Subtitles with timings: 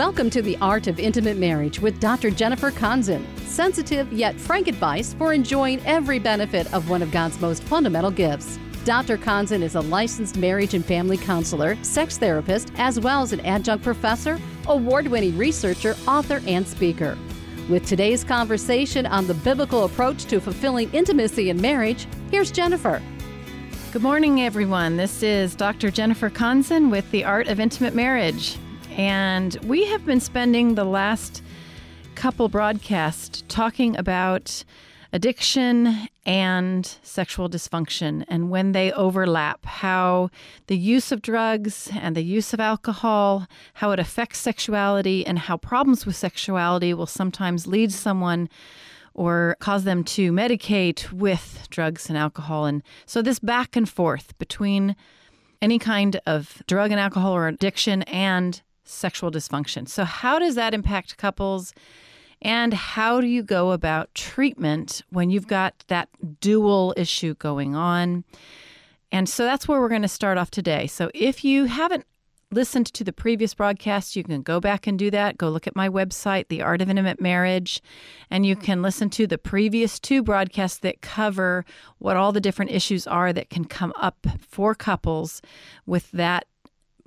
[0.00, 2.30] Welcome to the Art of Intimate Marriage with Dr.
[2.30, 3.22] Jennifer Konzen.
[3.40, 8.58] Sensitive yet frank advice for enjoying every benefit of one of God's most fundamental gifts.
[8.86, 9.18] Dr.
[9.18, 13.84] Konzen is a licensed marriage and family counselor, sex therapist, as well as an adjunct
[13.84, 17.18] professor, award winning researcher, author, and speaker.
[17.68, 23.02] With today's conversation on the biblical approach to fulfilling intimacy in marriage, here's Jennifer.
[23.92, 24.96] Good morning, everyone.
[24.96, 25.90] This is Dr.
[25.90, 28.56] Jennifer Konzen with The Art of Intimate Marriage.
[28.96, 31.42] And we have been spending the last
[32.14, 34.64] couple broadcasts talking about
[35.12, 40.30] addiction and sexual dysfunction and when they overlap, how
[40.66, 45.56] the use of drugs and the use of alcohol, how it affects sexuality, and how
[45.56, 48.48] problems with sexuality will sometimes lead someone
[49.14, 52.66] or cause them to medicate with drugs and alcohol.
[52.66, 54.94] And so, this back and forth between
[55.60, 59.88] any kind of drug and alcohol or addiction and sexual dysfunction.
[59.88, 61.72] So, how does that impact couples?
[62.42, 66.08] And how do you go about treatment when you've got that
[66.40, 68.24] dual issue going on?
[69.12, 70.86] And so that's where we're going to start off today.
[70.86, 72.06] So if you haven't
[72.52, 75.38] listened to the previous broadcast, you can go back and do that.
[75.38, 77.80] Go look at my website, The Art of Intimate Marriage,
[78.28, 81.64] and you can listen to the previous two broadcasts that cover
[81.98, 85.40] what all the different issues are that can come up for couples
[85.86, 86.46] with that,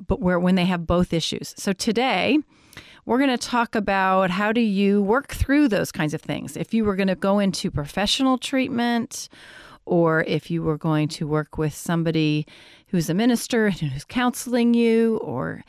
[0.08, 1.54] but where when they have both issues.
[1.58, 2.40] So today,
[3.06, 6.56] we're going to talk about how do you work through those kinds of things.
[6.56, 9.28] If you were going to go into professional treatment
[9.86, 12.48] or if you were going to work with somebody
[12.88, 15.64] who's a minister and who's counseling you or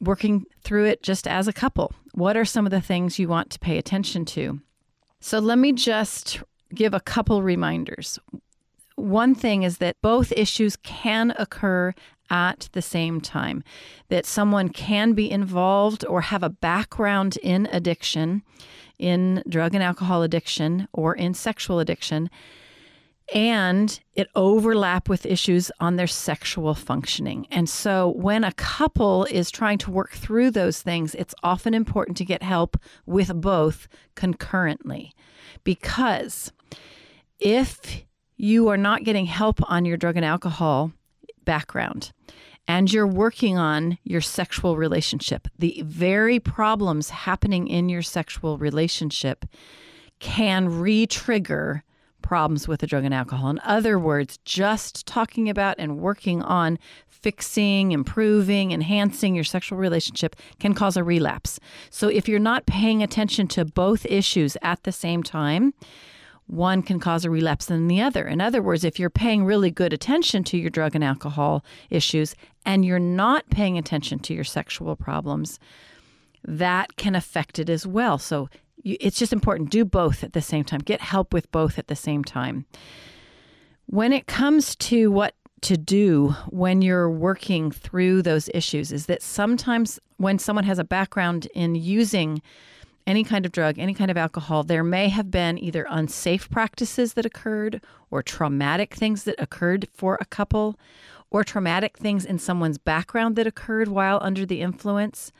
[0.00, 1.92] working through it just as a couple.
[2.14, 4.60] What are some of the things you want to pay attention to?
[5.20, 6.42] So let me just
[6.74, 8.18] give a couple reminders.
[8.96, 11.94] One thing is that both issues can occur
[12.30, 13.62] at the same time,
[14.08, 18.42] that someone can be involved or have a background in addiction,
[18.98, 22.30] in drug and alcohol addiction, or in sexual addiction,
[23.34, 27.46] and it overlap with issues on their sexual functioning.
[27.50, 32.16] And so when a couple is trying to work through those things, it's often important
[32.18, 35.12] to get help with both concurrently.
[35.64, 36.52] Because
[37.40, 38.04] if
[38.36, 40.92] you are not getting help on your drug and alcohol
[41.46, 42.12] background
[42.68, 49.46] and you're working on your sexual relationship, the very problems happening in your sexual relationship
[50.18, 51.84] can re trigger
[52.22, 53.50] problems with the drug and alcohol.
[53.50, 60.34] In other words, just talking about and working on fixing, improving, enhancing your sexual relationship
[60.58, 61.60] can cause a relapse.
[61.90, 65.72] So if you're not paying attention to both issues at the same time,
[66.46, 68.26] one can cause a relapse than the other.
[68.26, 72.34] In other words, if you're paying really good attention to your drug and alcohol issues
[72.64, 75.58] and you're not paying attention to your sexual problems,
[76.44, 78.18] that can affect it as well.
[78.18, 78.48] So
[78.84, 80.80] it's just important do both at the same time.
[80.80, 82.66] Get help with both at the same time.
[83.86, 89.22] When it comes to what to do when you're working through those issues is that
[89.22, 92.42] sometimes when someone has a background in using
[93.06, 97.14] any kind of drug, any kind of alcohol, there may have been either unsafe practices
[97.14, 97.80] that occurred
[98.10, 100.78] or traumatic things that occurred for a couple
[101.30, 105.32] or traumatic things in someone's background that occurred while under the influence.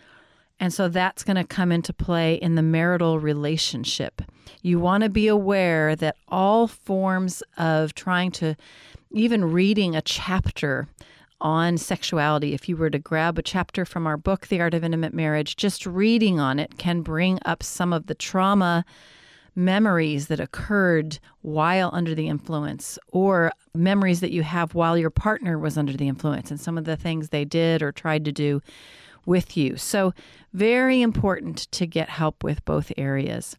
[0.59, 4.22] And so that's going to come into play in the marital relationship.
[4.62, 8.56] You want to be aware that all forms of trying to,
[9.10, 10.88] even reading a chapter
[11.41, 12.55] on sexuality.
[12.55, 15.57] If you were to grab a chapter from our book, The Art of Intimate Marriage,
[15.57, 18.85] just reading on it can bring up some of the trauma
[19.55, 25.59] memories that occurred while under the influence or memories that you have while your partner
[25.59, 28.61] was under the influence and some of the things they did or tried to do
[29.25, 29.77] with you.
[29.77, 30.13] So,
[30.53, 33.57] very important to get help with both areas.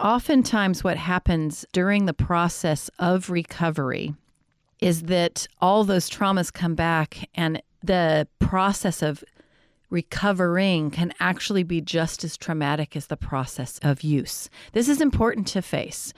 [0.00, 4.14] Oftentimes, what happens during the process of recovery
[4.80, 9.24] is that all those traumas come back and the process of
[9.90, 14.50] recovering can actually be just as traumatic as the process of use.
[14.72, 16.12] This is important to face.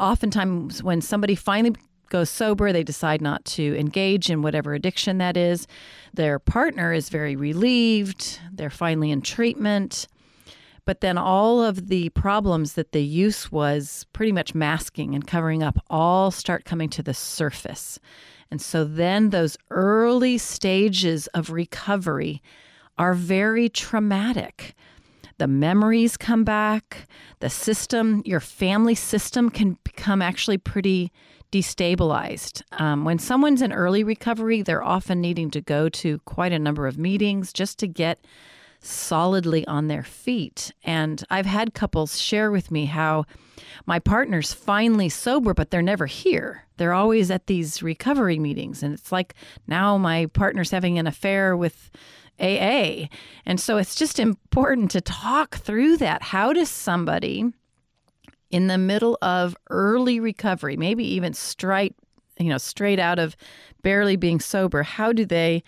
[0.00, 1.76] Oftentimes, when somebody finally
[2.08, 5.66] goes sober, they decide not to engage in whatever addiction that is.
[6.12, 10.08] Their partner is very relieved, they're finally in treatment.
[10.84, 15.62] But then all of the problems that the use was pretty much masking and covering
[15.62, 18.00] up all start coming to the surface.
[18.50, 22.42] And so then those early stages of recovery
[22.98, 24.74] are very traumatic.
[25.38, 27.08] The memories come back,
[27.40, 31.10] the system, your family system can become actually pretty
[31.50, 32.62] destabilized.
[32.80, 36.86] Um, when someone's in early recovery, they're often needing to go to quite a number
[36.86, 38.24] of meetings just to get
[38.82, 40.72] solidly on their feet.
[40.84, 43.24] And I've had couples share with me how
[43.86, 46.66] my partner's finally sober, but they're never here.
[46.76, 48.82] They're always at these recovery meetings.
[48.82, 49.34] And it's like
[49.66, 51.90] now my partner's having an affair with
[52.40, 53.06] AA.
[53.46, 56.22] And so it's just important to talk through that.
[56.22, 57.52] How does somebody
[58.50, 61.94] in the middle of early recovery, maybe even straight,
[62.38, 63.36] you know, straight out of
[63.82, 65.62] barely being sober, how do they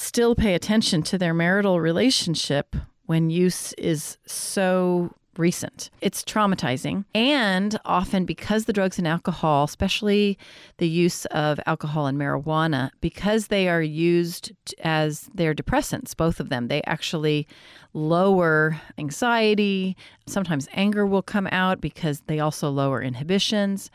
[0.00, 2.74] still pay attention to their marital relationship
[3.06, 5.90] when use is so recent.
[6.00, 7.04] It's traumatizing.
[7.14, 10.38] And often, because the drugs and alcohol, especially
[10.78, 16.48] the use of alcohol and marijuana, because they are used as their depressants, both of
[16.48, 17.46] them, they actually
[17.92, 19.96] lower anxiety.
[20.26, 23.90] Sometimes anger will come out because they also lower inhibitions.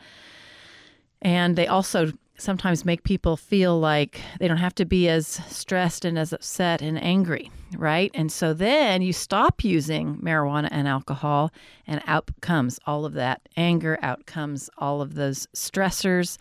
[1.22, 6.04] And they also sometimes make people feel like they don't have to be as stressed
[6.04, 8.10] and as upset and angry, right?
[8.14, 11.50] And so then you stop using marijuana and alcohol,
[11.86, 16.38] and out comes all of that anger, out comes all of those stressors.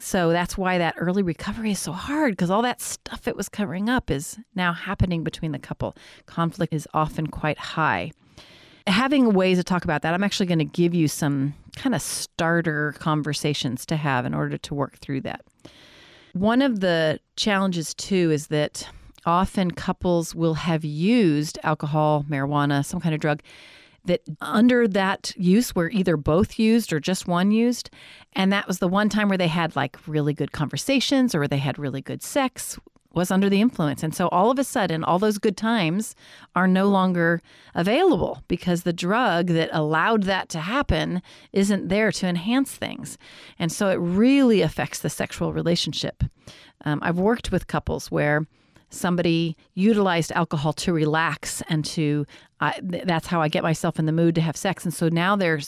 [0.00, 3.48] So that's why that early recovery is so hard because all that stuff it was
[3.48, 5.96] covering up is now happening between the couple.
[6.26, 8.12] Conflict is often quite high
[8.86, 12.02] having ways to talk about that, I'm actually going to give you some kind of
[12.02, 15.44] starter conversations to have in order to work through that.
[16.32, 18.88] One of the challenges, too, is that
[19.24, 23.42] often couples will have used alcohol, marijuana, some kind of drug
[24.04, 27.90] that under that use were either both used or just one used.
[28.34, 31.58] And that was the one time where they had like really good conversations or they
[31.58, 32.78] had really good sex
[33.16, 34.02] was under the influence.
[34.02, 36.14] And so all of a sudden, all those good times
[36.54, 37.40] are no longer
[37.74, 41.22] available because the drug that allowed that to happen
[41.52, 43.16] isn't there to enhance things.
[43.58, 46.22] And so it really affects the sexual relationship.
[46.84, 48.46] Um, I've worked with couples where
[48.90, 52.26] somebody utilized alcohol to relax and to
[52.60, 54.84] uh, th- that's how I get myself in the mood to have sex.
[54.84, 55.60] And so now they're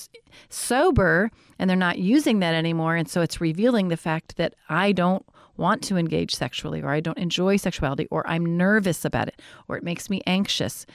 [0.50, 2.94] sober and they're not using that anymore.
[2.94, 5.24] And so it's revealing the fact that I don't
[5.58, 9.76] want to engage sexually, or I don't enjoy sexuality, or I'm nervous about it, or
[9.76, 10.86] it makes me anxious.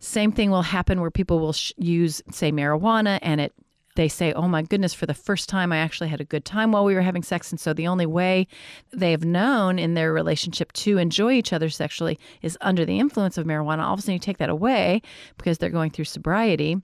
[0.00, 3.54] Same thing will happen where people will sh- use, say, marijuana, and it
[3.96, 6.72] they say, "Oh my goodness, for the first time I actually had a good time
[6.72, 8.46] while we were having sex." And so the only way
[8.92, 13.36] they have known in their relationship to enjoy each other sexually is under the influence
[13.36, 13.82] of marijuana.
[13.82, 15.02] All of a sudden you take that away
[15.36, 16.80] because they're going through sobriety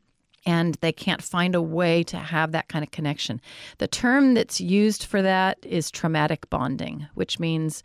[0.46, 3.40] and they can't find a way to have that kind of connection.
[3.78, 7.82] The term that's used for that is traumatic bonding, which means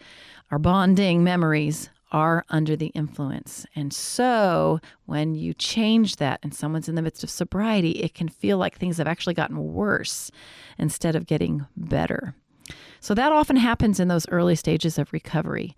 [0.51, 3.65] our bonding memories are under the influence.
[3.75, 8.27] And so when you change that and someone's in the midst of sobriety, it can
[8.27, 10.29] feel like things have actually gotten worse
[10.77, 12.35] instead of getting better.
[12.99, 15.75] So that often happens in those early stages of recovery.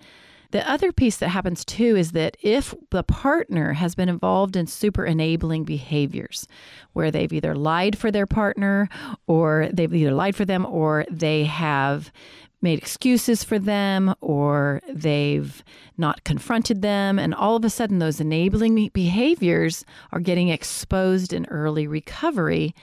[0.54, 4.68] The other piece that happens too is that if the partner has been involved in
[4.68, 6.48] super enabling behaviors,
[6.94, 8.88] where they've either lied for their partner,
[9.26, 12.12] or they've either lied for them, or they have
[12.62, 15.64] made excuses for them, or they've
[15.98, 21.48] not confronted them, and all of a sudden those enabling behaviors are getting exposed in
[21.48, 22.76] early recovery,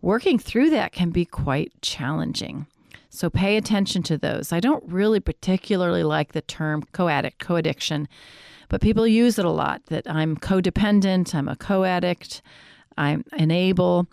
[0.00, 2.66] working through that can be quite challenging.
[3.14, 4.54] So pay attention to those.
[4.54, 8.08] I don't really particularly like the term co addict, co addiction,
[8.70, 12.40] but people use it a lot that I'm codependent, I'm a co addict,
[12.96, 14.08] I'm enable.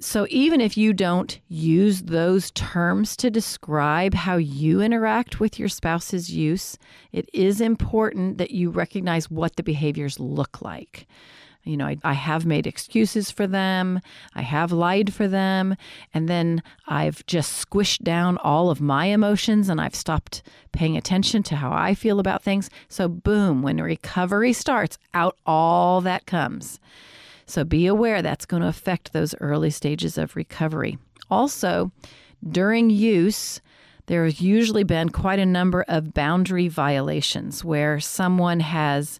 [0.00, 5.70] So even if you don't use those terms to describe how you interact with your
[5.70, 6.76] spouse's use,
[7.12, 11.06] it is important that you recognize what the behaviors look like.
[11.66, 14.00] You know, I, I, have made excuses for them.
[14.34, 15.76] I have lied for them.
[16.14, 20.42] And then I've just squished down all of my emotions and I've stopped
[20.72, 22.70] paying attention to how I feel about things.
[22.88, 26.78] So, boom, when recovery starts, out all that comes.
[27.46, 30.98] So, be aware that's going to affect those early stages of recovery.
[31.30, 31.90] Also,
[32.48, 33.60] during use,
[34.06, 39.18] there has usually been quite a number of boundary violations where someone has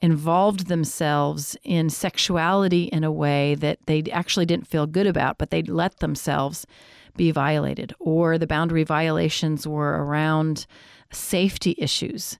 [0.00, 5.50] involved themselves in sexuality in a way that they actually didn't feel good about, but
[5.50, 6.66] they let themselves
[7.16, 10.66] be violated, or the boundary violations were around
[11.12, 12.38] safety issues.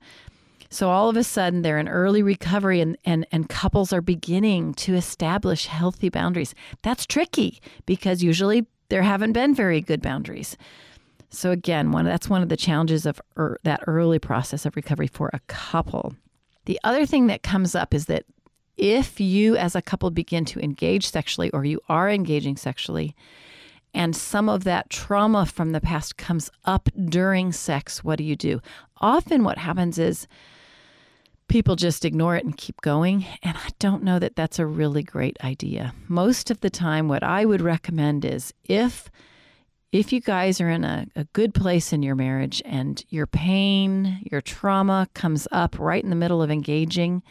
[0.71, 4.75] So all of a sudden, they're in early recovery, and, and, and couples are beginning
[4.75, 6.55] to establish healthy boundaries.
[6.83, 10.57] That's tricky because usually there haven't been very good boundaries.
[11.31, 15.09] So again, one that's one of the challenges of er, that early process of recovery
[15.09, 16.15] for a couple.
[16.69, 18.27] The other thing that comes up is that
[18.77, 23.17] if you as a couple begin to engage sexually or you are engaging sexually,
[23.95, 28.37] and some of that trauma from the past comes up during sex, what do you
[28.37, 28.61] do?
[28.99, 30.29] Often, what happens is
[31.49, 33.25] people just ignore it and keep going.
[33.43, 35.95] And I don't know that that's a really great idea.
[36.07, 39.11] Most of the time, what I would recommend is if
[39.91, 44.21] if you guys are in a, a good place in your marriage and your pain,
[44.31, 47.23] your trauma comes up right in the middle of engaging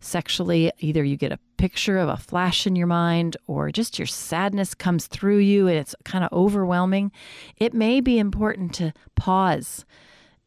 [0.00, 4.06] sexually, either you get a picture of a flash in your mind or just your
[4.06, 7.12] sadness comes through you and it's kind of overwhelming,
[7.58, 9.84] it may be important to pause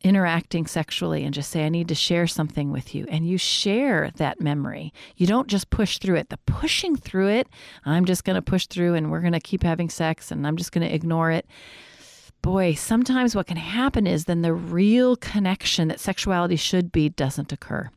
[0.01, 3.06] interacting sexually and just say, I need to share something with you.
[3.10, 4.94] And you share that memory.
[5.18, 6.29] You don't just push through it.
[6.29, 7.48] The pushing through it,
[7.86, 10.58] I'm just going to push through and we're going to keep having sex and I'm
[10.58, 11.46] just going to ignore it.
[12.41, 17.51] Boy, sometimes what can happen is then the real connection that sexuality should be doesn't
[17.51, 17.89] occur.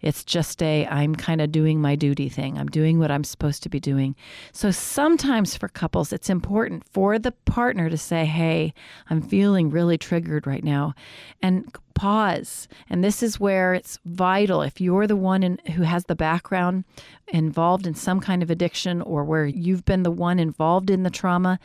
[0.00, 2.58] It's just a, I'm kind of doing my duty thing.
[2.58, 4.14] I'm doing what I'm supposed to be doing.
[4.52, 8.74] So sometimes for couples, it's important for the partner to say, Hey,
[9.10, 10.94] I'm feeling really triggered right now.
[11.42, 12.68] And pause.
[12.88, 14.62] And this is where it's vital.
[14.62, 16.84] If you're the one in, who has the background
[17.26, 21.10] involved in some kind of addiction or where you've been the one involved in the
[21.10, 21.58] trauma,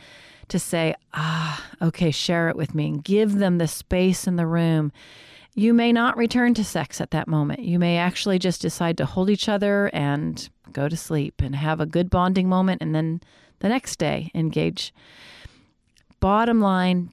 [0.48, 4.46] to say, ah, okay, share it with me and give them the space in the
[4.46, 4.92] room
[5.54, 7.60] you may not return to sex at that moment.
[7.60, 11.80] You may actually just decide to hold each other and go to sleep and have
[11.80, 13.20] a good bonding moment and then
[13.60, 14.92] the next day engage.
[16.18, 17.12] Bottom line,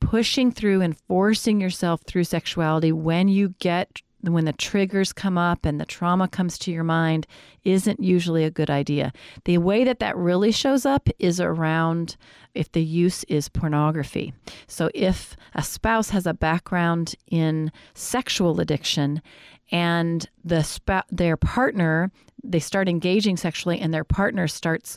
[0.00, 5.64] pushing through and forcing yourself through sexuality when you get when the triggers come up
[5.64, 7.26] and the trauma comes to your mind
[7.64, 9.12] isn't usually a good idea.
[9.44, 12.16] The way that that really shows up is around
[12.54, 14.32] if the use is pornography.
[14.66, 19.22] So if a spouse has a background in sexual addiction
[19.70, 22.10] and the sp- their partner
[22.44, 24.96] they start engaging sexually and their partner starts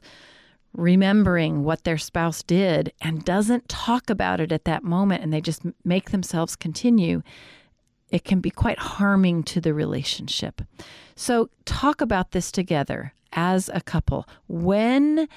[0.73, 5.41] remembering what their spouse did and doesn't talk about it at that moment and they
[5.41, 7.21] just make themselves continue
[8.11, 10.61] it can be quite harming to the relationship.
[11.15, 14.27] So, talk about this together as a couple.
[14.47, 15.27] When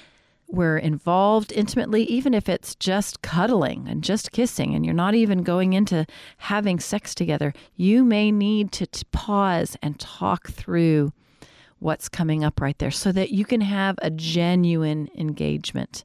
[0.47, 5.43] we're involved intimately, even if it's just cuddling and just kissing, and you're not even
[5.43, 6.05] going into
[6.37, 11.11] having sex together, you may need to t- pause and talk through
[11.79, 16.03] what's coming up right there so that you can have a genuine engagement,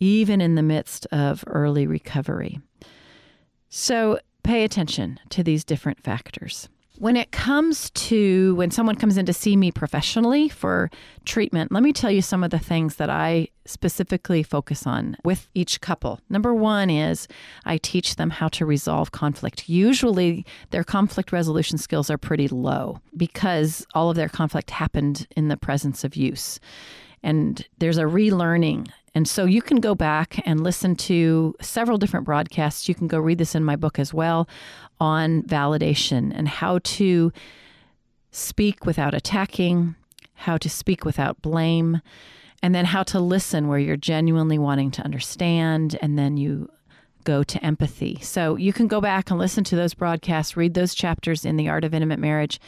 [0.00, 2.60] even in the midst of early recovery.
[3.68, 6.68] So, pay attention to these different factors.
[6.98, 10.90] When it comes to when someone comes in to see me professionally for
[11.24, 15.48] treatment, let me tell you some of the things that I specifically focus on with
[15.54, 16.20] each couple.
[16.30, 17.26] Number one is
[17.64, 19.68] I teach them how to resolve conflict.
[19.68, 25.48] Usually, their conflict resolution skills are pretty low because all of their conflict happened in
[25.48, 26.60] the presence of use.
[27.24, 32.26] And there's a relearning and so you can go back and listen to several different
[32.26, 32.88] broadcasts.
[32.88, 34.48] You can go read this in my book as well
[35.00, 37.32] on validation and how to
[38.32, 39.94] speak without attacking,
[40.34, 42.00] how to speak without blame,
[42.62, 46.68] and then how to listen where you're genuinely wanting to understand and then you
[47.24, 48.18] go to empathy.
[48.22, 51.68] So you can go back and listen to those broadcasts, read those chapters in The
[51.68, 52.60] Art of Intimate Marriage.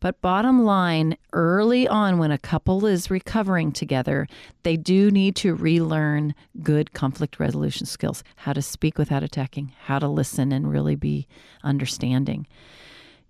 [0.00, 4.26] But bottom line, early on when a couple is recovering together,
[4.64, 9.98] they do need to relearn good conflict resolution skills how to speak without attacking, how
[9.98, 11.26] to listen and really be
[11.62, 12.46] understanding.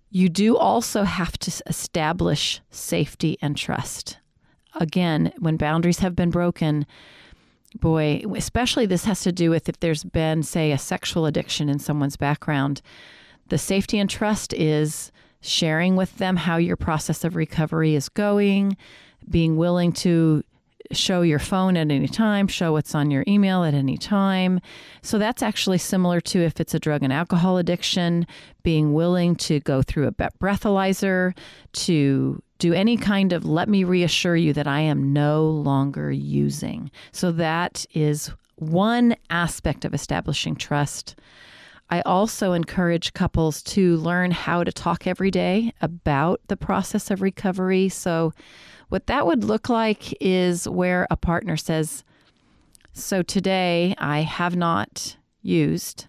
[0.09, 4.17] You do also have to establish safety and trust.
[4.75, 6.85] Again, when boundaries have been broken,
[7.73, 11.79] boy, especially this has to do with if there's been, say, a sexual addiction in
[11.79, 12.81] someone's background.
[13.49, 15.11] The safety and trust is
[15.41, 18.77] sharing with them how your process of recovery is going,
[19.29, 20.43] being willing to
[20.91, 24.59] show your phone at any time, show what's on your email at any time.
[25.01, 28.27] So that's actually similar to if it's a drug and alcohol addiction,
[28.63, 31.35] being willing to go through a breathalyzer,
[31.73, 36.89] to do any kind of let me reassure you that I am no longer using.
[37.11, 41.17] So that is one aspect of establishing trust.
[41.89, 47.21] I also encourage couples to learn how to talk every day about the process of
[47.21, 47.89] recovery.
[47.89, 48.31] So,
[48.87, 52.05] what that would look like is where a partner says,
[52.93, 56.05] So today I have not used.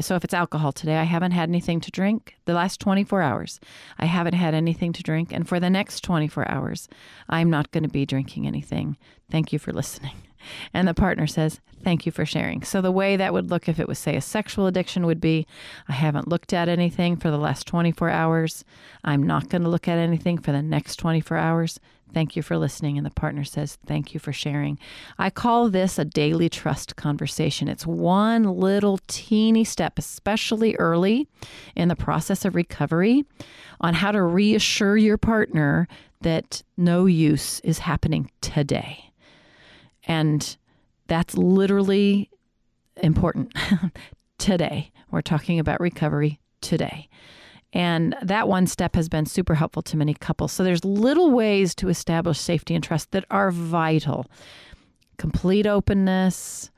[0.00, 2.36] So if it's alcohol today, I haven't had anything to drink.
[2.44, 3.60] The last 24 hours,
[3.98, 5.32] I haven't had anything to drink.
[5.32, 6.88] And for the next 24 hours,
[7.28, 8.96] I'm not going to be drinking anything.
[9.30, 10.16] Thank you for listening.
[10.74, 12.62] and the partner says, Thank you for sharing.
[12.62, 15.46] So, the way that would look if it was, say, a sexual addiction would be
[15.88, 18.64] I haven't looked at anything for the last 24 hours.
[19.02, 21.80] I'm not going to look at anything for the next 24 hours.
[22.12, 22.96] Thank you for listening.
[22.96, 24.78] And the partner says, Thank you for sharing.
[25.18, 27.68] I call this a daily trust conversation.
[27.68, 31.28] It's one little teeny step, especially early
[31.76, 33.24] in the process of recovery,
[33.80, 35.86] on how to reassure your partner
[36.22, 39.12] that no use is happening today.
[40.04, 40.56] And
[41.06, 42.30] that's literally
[42.96, 43.54] important
[44.38, 44.92] today.
[45.10, 47.08] We're talking about recovery today.
[47.72, 50.52] And that one step has been super helpful to many couples.
[50.52, 54.26] So there's little ways to establish safety and trust that are vital.
[55.18, 56.70] Complete openness,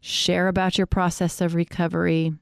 [0.00, 2.32] share about your process of recovery.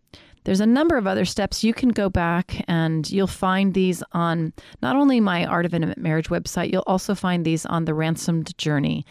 [0.44, 4.54] There's a number of other steps you can go back and you'll find these on
[4.80, 8.56] not only my Art of Intimate Marriage website, you'll also find these on the Ransomed
[8.56, 9.04] Journey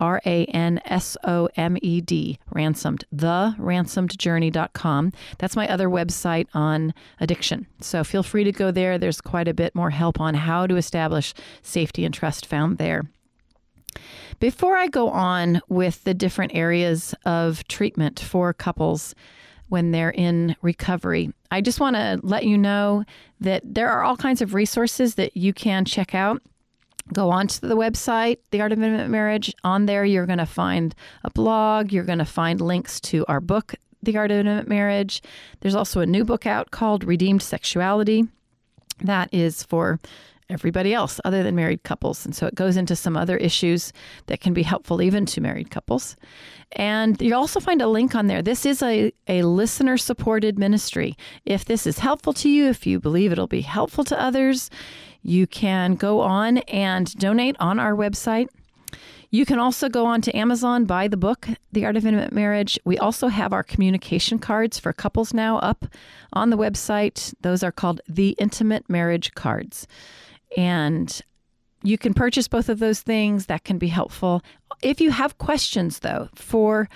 [0.00, 5.12] R A N S O M E D, ransomed, theransomedjourney.com.
[5.38, 7.66] That's my other website on addiction.
[7.80, 8.98] So feel free to go there.
[8.98, 13.10] There's quite a bit more help on how to establish safety and trust found there.
[14.40, 19.14] Before I go on with the different areas of treatment for couples
[19.68, 23.04] when they're in recovery, I just want to let you know
[23.40, 26.42] that there are all kinds of resources that you can check out
[27.12, 29.54] go onto the website, The Art of Intimate Marriage.
[29.64, 31.92] On there, you're going to find a blog.
[31.92, 35.22] You're going to find links to our book, The Art of Intimate Marriage.
[35.60, 38.26] There's also a new book out called Redeemed Sexuality.
[39.00, 40.00] That is for
[40.50, 42.24] everybody else other than married couples.
[42.24, 43.92] And so it goes into some other issues
[44.26, 46.16] that can be helpful even to married couples.
[46.72, 48.42] And you'll also find a link on there.
[48.42, 51.16] This is a, a listener supported ministry.
[51.44, 54.70] If this is helpful to you, if you believe it'll be helpful to others,
[55.22, 58.48] you can go on and donate on our website.
[59.30, 62.78] You can also go on to Amazon, buy the book, The Art of Intimate Marriage.
[62.86, 65.84] We also have our communication cards for couples now up
[66.32, 67.34] on the website.
[67.42, 69.86] Those are called the Intimate Marriage Cards.
[70.56, 71.20] And
[71.82, 73.46] you can purchase both of those things.
[73.46, 74.42] That can be helpful.
[74.82, 76.88] If you have questions, though, for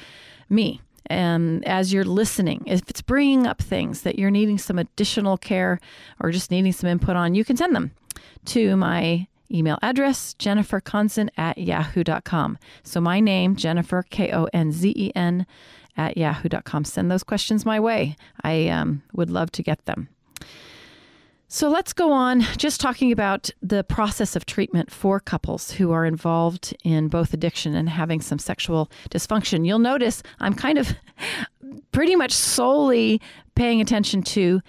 [0.48, 5.36] me, um, as you're listening, if it's bringing up things that you're needing some additional
[5.36, 5.80] care
[6.20, 7.92] or just needing some input on, you can send them
[8.46, 12.58] to my email address, jenniferkonzen at yahoo.com.
[12.82, 15.46] So my name, Jennifer, K O N Z E N,
[15.96, 16.84] at yahoo.com.
[16.84, 18.16] Send those questions my way.
[18.42, 20.08] I um, would love to get them.
[21.48, 26.06] So let's go on just talking about the process of treatment for couples who are
[26.06, 29.66] involved in both addiction and having some sexual dysfunction.
[29.66, 30.94] You'll notice I'm kind of
[31.92, 33.20] pretty much solely
[33.54, 34.62] paying attention to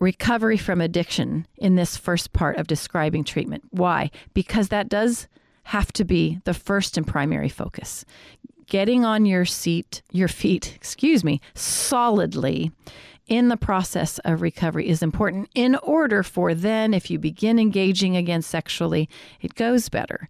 [0.00, 3.62] recovery from addiction in this first part of describing treatment.
[3.70, 4.10] Why?
[4.34, 5.28] Because that does
[5.64, 8.04] have to be the first and primary focus.
[8.66, 12.72] Getting on your seat, your feet, excuse me, solidly
[13.28, 18.16] in the process of recovery is important in order for then, if you begin engaging
[18.16, 19.08] again sexually,
[19.40, 20.28] it goes better.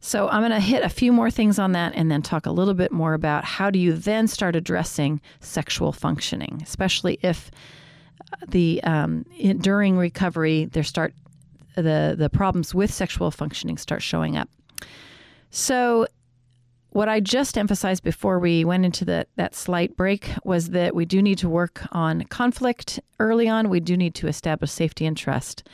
[0.00, 2.50] So I'm going to hit a few more things on that and then talk a
[2.50, 7.50] little bit more about how do you then start addressing sexual functioning, especially if
[8.48, 11.14] the um, in, during recovery there start
[11.76, 14.48] the the problems with sexual functioning start showing up.
[15.50, 16.06] So
[16.94, 21.04] what I just emphasized before we went into the, that slight break was that we
[21.04, 23.68] do need to work on conflict early on.
[23.68, 25.68] We do need to establish safety and trust.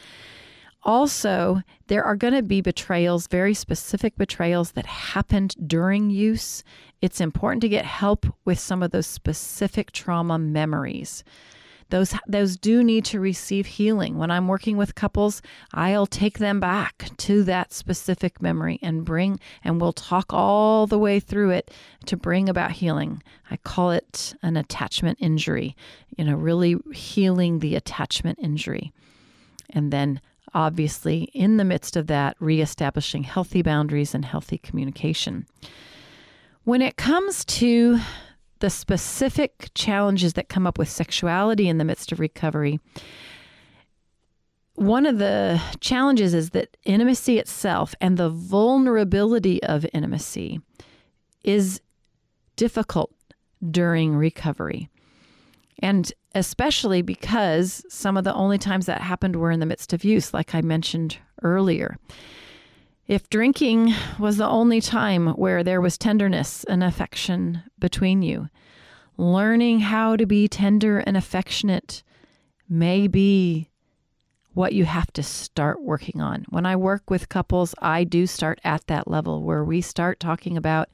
[0.82, 6.64] Also, there are going to be betrayals, very specific betrayals that happened during use.
[7.02, 11.22] It's important to get help with some of those specific trauma memories
[11.90, 14.16] those those do need to receive healing.
[14.18, 15.42] When I'm working with couples,
[15.74, 20.98] I'll take them back to that specific memory and bring and we'll talk all the
[20.98, 21.70] way through it
[22.06, 23.22] to bring about healing.
[23.50, 25.76] I call it an attachment injury,
[26.16, 28.92] you know, really healing the attachment injury.
[29.70, 30.20] And then
[30.54, 35.46] obviously in the midst of that reestablishing healthy boundaries and healthy communication.
[36.64, 38.00] When it comes to
[38.60, 42.78] the specific challenges that come up with sexuality in the midst of recovery,
[44.74, 50.60] one of the challenges is that intimacy itself and the vulnerability of intimacy
[51.44, 51.80] is
[52.56, 53.12] difficult
[53.70, 54.88] during recovery.
[55.80, 60.04] And especially because some of the only times that happened were in the midst of
[60.04, 61.98] use, like I mentioned earlier.
[63.10, 68.50] If drinking was the only time where there was tenderness and affection between you,
[69.16, 72.04] learning how to be tender and affectionate
[72.68, 73.68] may be
[74.54, 76.46] what you have to start working on.
[76.50, 80.56] When I work with couples, I do start at that level where we start talking
[80.56, 80.88] about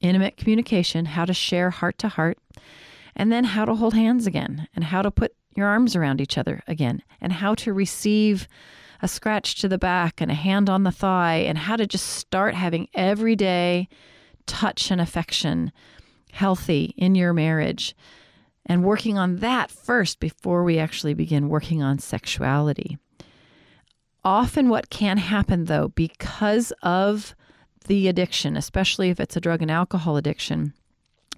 [0.00, 2.38] intimate communication, how to share heart to heart,
[3.16, 6.38] and then how to hold hands again, and how to put your arms around each
[6.38, 8.46] other again, and how to receive
[9.02, 12.06] a scratch to the back and a hand on the thigh, and how to just
[12.06, 13.88] start having everyday
[14.46, 15.72] touch and affection
[16.32, 17.94] healthy in your marriage
[18.64, 22.96] and working on that first before we actually begin working on sexuality.
[24.24, 27.34] Often, what can happen though, because of
[27.86, 30.74] the addiction, especially if it's a drug and alcohol addiction,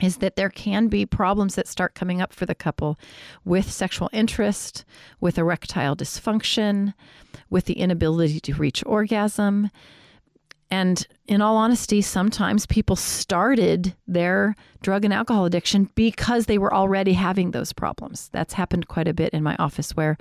[0.01, 2.99] is that there can be problems that start coming up for the couple
[3.45, 4.85] with sexual interest,
[5.21, 6.95] with erectile dysfunction,
[7.49, 9.71] with the inability to reach orgasm.
[10.71, 16.75] And in all honesty, sometimes people started their drug and alcohol addiction because they were
[16.75, 18.29] already having those problems.
[18.33, 20.19] That's happened quite a bit in my office where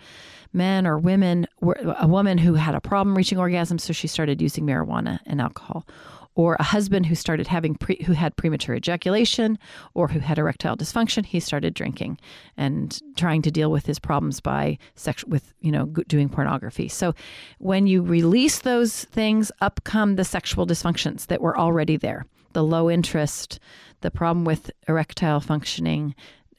[0.52, 4.42] men or women were a woman who had a problem reaching orgasm, so she started
[4.42, 5.88] using marijuana and alcohol
[6.36, 9.58] or a husband who started having pre, who had premature ejaculation
[9.94, 12.18] or who had erectile dysfunction he started drinking
[12.58, 16.88] and trying to deal with his problems by sex with you know doing pornography.
[16.88, 17.14] So
[17.60, 22.26] when you release those things up come the sexual dysfunctions that were already there.
[22.54, 23.60] The low interest
[24.02, 26.14] the problem with erectile functioning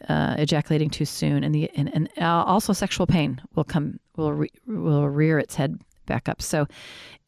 [0.09, 4.33] uh, ejaculating too soon and the and, and uh, also sexual pain will come will
[4.33, 6.43] re, will rear its head back up.
[6.43, 6.67] So,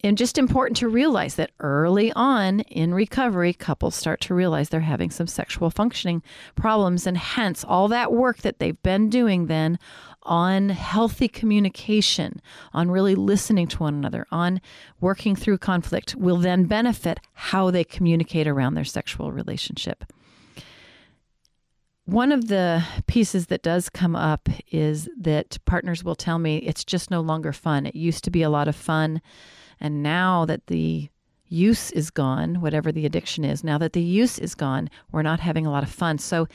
[0.05, 4.81] and just important to realize that early on in recovery, couples start to realize they're
[4.81, 6.23] having some sexual functioning
[6.55, 9.79] problems, and hence all that work that they've been doing then
[10.23, 12.41] on healthy communication,
[12.75, 14.61] on really listening to one another, on
[15.01, 20.05] working through conflict will then benefit how they communicate around their sexual relationship.
[22.07, 26.85] One of the pieces that does come up is that partners will tell me it's
[26.85, 27.85] just no longer fun.
[27.85, 29.21] It used to be a lot of fun.
[29.81, 31.11] And now that the
[31.49, 35.41] use is gone, whatever the addiction is, now that the use is gone, we're not
[35.41, 36.19] having a lot of fun.
[36.19, 36.47] So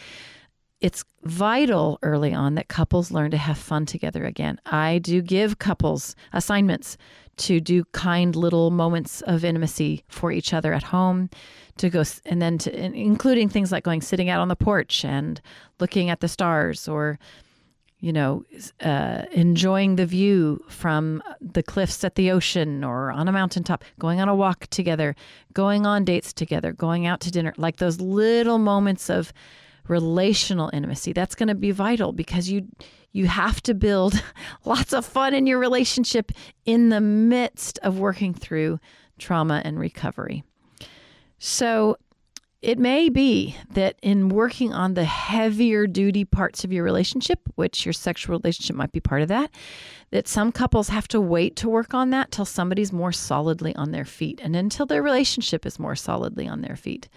[0.82, 4.60] it's vital early on that couples learn to have fun together again.
[4.66, 6.98] I do give couples assignments
[7.38, 11.30] to do kind little moments of intimacy for each other at home
[11.78, 15.40] to go and then to including things like going sitting out on the porch and
[15.80, 17.18] looking at the stars or
[18.00, 18.44] you know
[18.82, 24.20] uh, enjoying the view from the cliffs at the ocean or on a mountaintop going
[24.20, 25.16] on a walk together
[25.54, 29.32] going on dates together going out to dinner like those little moments of
[29.92, 32.68] relational intimacy that's going to be vital because you
[33.12, 34.24] you have to build
[34.66, 36.32] lots of fun in your relationship
[36.66, 38.80] in the midst of working through
[39.20, 40.44] trauma and recovery.
[41.38, 41.98] So,
[42.62, 47.86] it may be that in working on the heavier duty parts of your relationship, which
[47.86, 49.50] your sexual relationship might be part of that,
[50.12, 53.92] that some couples have to wait to work on that till somebody's more solidly on
[53.92, 57.10] their feet and until their relationship is more solidly on their feet.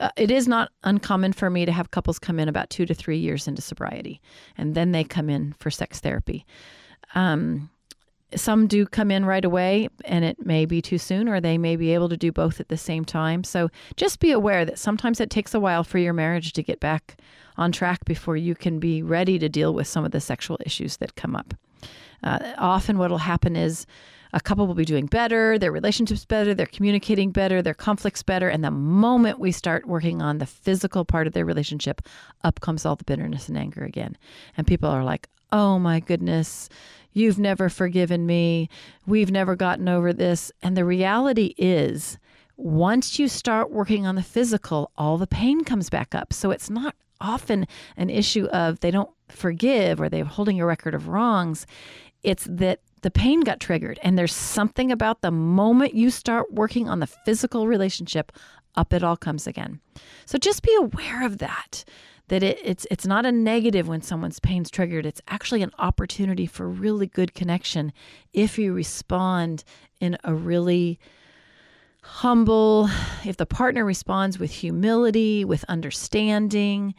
[0.00, 2.92] Uh, it is not uncommon for me to have couples come in about two to
[2.92, 4.20] three years into sobriety,
[4.58, 6.44] and then they come in for sex therapy.
[7.14, 7.70] Um,
[8.34, 11.76] some do come in right away and it may be too soon or they may
[11.76, 15.20] be able to do both at the same time so just be aware that sometimes
[15.20, 17.16] it takes a while for your marriage to get back
[17.56, 20.98] on track before you can be ready to deal with some of the sexual issues
[20.98, 21.54] that come up
[22.22, 23.86] uh, often what will happen is
[24.32, 28.48] a couple will be doing better, their relationship's better, they're communicating better, their conflicts better.
[28.48, 32.02] And the moment we start working on the physical part of their relationship,
[32.44, 34.16] up comes all the bitterness and anger again.
[34.56, 36.68] And people are like, oh my goodness,
[37.12, 38.68] You've never forgiven me.
[39.06, 40.52] We've never gotten over this.
[40.62, 42.18] And the reality is,
[42.56, 46.32] once you start working on the physical, all the pain comes back up.
[46.32, 50.94] So it's not often an issue of they don't forgive or they're holding a record
[50.94, 51.66] of wrongs.
[52.22, 53.98] It's that the pain got triggered.
[54.02, 58.32] And there's something about the moment you start working on the physical relationship,
[58.76, 59.80] up it all comes again.
[60.26, 61.84] So just be aware of that
[62.30, 65.04] that it, it's it's not a negative when someone's pain's triggered.
[65.04, 67.92] It's actually an opportunity for really good connection
[68.32, 69.64] if you respond
[70.00, 71.00] in a really
[72.02, 72.88] humble,
[73.24, 76.94] if the partner responds with humility, with understanding,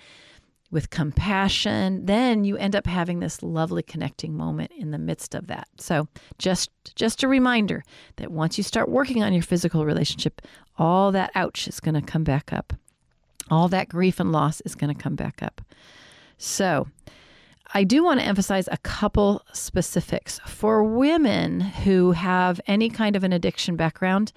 [0.70, 5.48] with compassion, then you end up having this lovely connecting moment in the midst of
[5.48, 5.70] that.
[5.78, 7.84] So, just just a reminder
[8.18, 10.42] that once you start working on your physical relationship,
[10.78, 12.74] all that ouch is going to come back up
[13.52, 15.62] all that grief and loss is going to come back up.
[16.38, 16.88] So,
[17.74, 20.40] I do want to emphasize a couple specifics.
[20.46, 24.34] For women who have any kind of an addiction background,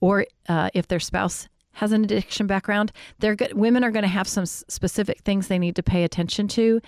[0.00, 4.08] or uh, if their spouse has an addiction background, they're good, women are going to
[4.08, 6.80] have some specific things they need to pay attention to.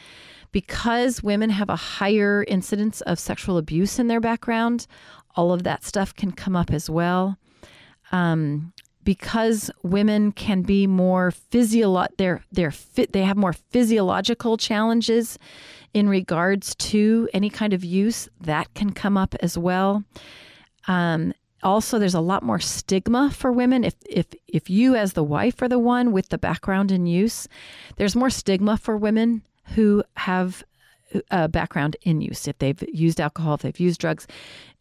[0.52, 4.86] Because women have a higher incidence of sexual abuse in their background,
[5.36, 7.36] all of that stuff can come up as well.
[8.12, 8.72] Um,
[9.08, 15.38] because women can be more physio they're they're fit they have more physiological challenges
[15.94, 20.04] in regards to any kind of use that can come up as well.
[20.88, 25.24] Um, also there's a lot more stigma for women if if if you as the
[25.24, 27.48] wife are the one with the background in use
[27.96, 29.40] there's more stigma for women
[29.74, 30.62] who have
[31.30, 32.46] a background in use.
[32.48, 34.26] If they've used alcohol if they've used drugs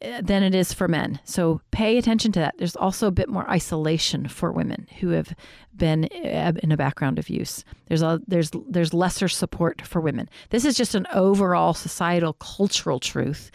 [0.01, 1.19] eh, than it is for men.
[1.23, 2.55] So pay attention to that.
[2.57, 5.33] There's also a bit more isolation for women who have
[5.75, 7.63] been eh, in a background of use.
[7.87, 10.29] There's a there's there's lesser support for women.
[10.49, 13.51] This is just an overall societal cultural truth.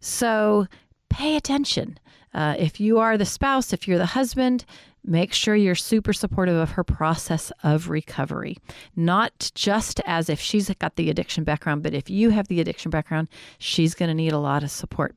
[0.00, 0.66] So
[1.08, 1.98] pay attention.
[2.34, 4.64] Uh, if you are the spouse, if you're the husband,
[5.04, 8.58] make sure you're super supportive of her process of recovery.
[8.96, 12.90] Not just as if she's got the addiction background, but if you have the addiction
[12.90, 15.14] background, she's going to need a lot of support.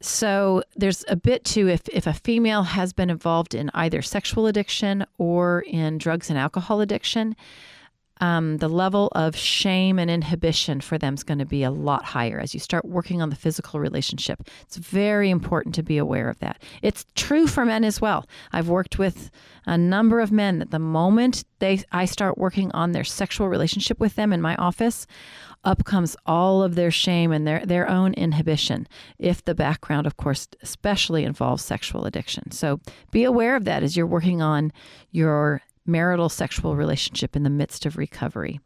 [0.00, 4.46] So there's a bit too if, if a female has been involved in either sexual
[4.46, 7.34] addiction or in drugs and alcohol addiction,
[8.20, 12.04] um, the level of shame and inhibition for them is going to be a lot
[12.04, 14.48] higher as you start working on the physical relationship.
[14.62, 16.62] It's very important to be aware of that.
[16.82, 18.26] It's true for men as well.
[18.52, 19.30] I've worked with
[19.66, 23.98] a number of men that the moment they I start working on their sexual relationship
[24.00, 25.06] with them in my office,
[25.64, 28.86] up comes all of their shame and their, their own inhibition,
[29.18, 32.50] if the background, of course, especially involves sexual addiction.
[32.52, 34.72] So be aware of that as you're working on
[35.10, 38.60] your marital sexual relationship in the midst of recovery.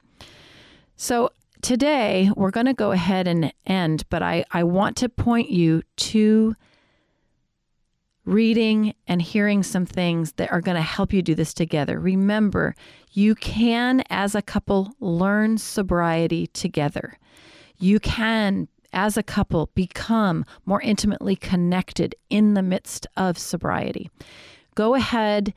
[0.96, 1.30] So,
[1.62, 5.82] today we're going to go ahead and end, but I, I want to point you
[5.96, 6.54] to
[8.24, 11.98] reading and hearing some things that are going to help you do this together.
[11.98, 12.74] Remember,
[13.12, 17.18] you can, as a couple, learn sobriety together.
[17.78, 24.10] You can, as a couple, become more intimately connected in the midst of sobriety.
[24.74, 25.54] Go ahead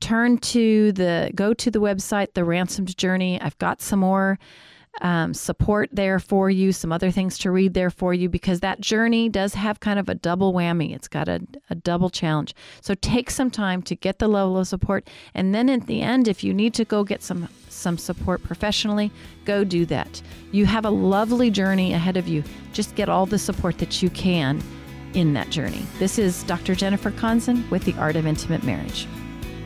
[0.00, 3.40] turn to the go to the website the ransomed journey.
[3.40, 4.38] I've got some more
[5.02, 8.80] um, support there for you some other things to read there for you because that
[8.80, 10.94] journey does have kind of a double whammy.
[10.94, 12.54] It's got a, a double challenge.
[12.80, 16.28] So take some time to get the level of support and then at the end
[16.28, 19.10] if you need to go get some some support professionally
[19.44, 20.22] go do that.
[20.52, 22.42] You have a lovely journey ahead of you.
[22.72, 24.62] Just get all the support that you can
[25.12, 25.84] in that journey.
[25.98, 29.06] This is dr jennifer konzen with the art of intimate marriage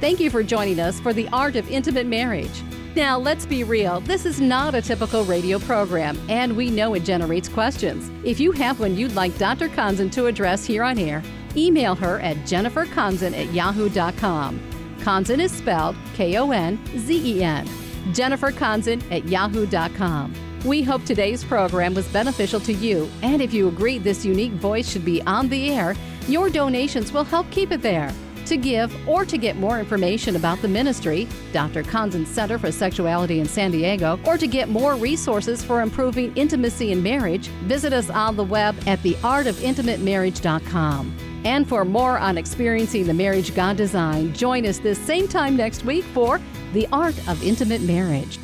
[0.00, 2.62] Thank you for joining us for the Art of Intimate Marriage.
[2.96, 7.04] Now, let's be real, this is not a typical radio program, and we know it
[7.04, 8.10] generates questions.
[8.24, 9.68] If you have one you'd like Dr.
[9.68, 11.22] Konzen to address here on air,
[11.54, 14.58] email her at jenniferkonzen at yahoo.com.
[15.00, 17.68] Konzen is spelled K O N Z E N.
[18.14, 20.34] Jennifer Konzen at yahoo.com.
[20.64, 24.90] We hope today's program was beneficial to you, and if you agree this unique voice
[24.90, 25.94] should be on the air,
[26.26, 28.10] your donations will help keep it there.
[28.50, 31.84] To give or to get more information about the ministry, Dr.
[31.84, 36.90] Konzen's Center for Sexuality in San Diego, or to get more resources for improving intimacy
[36.90, 41.16] in marriage, visit us on the web at theartofintimatemarriage.com.
[41.44, 45.84] And for more on experiencing the marriage God designed, join us this same time next
[45.84, 46.40] week for
[46.72, 48.40] The Art of Intimate Marriage.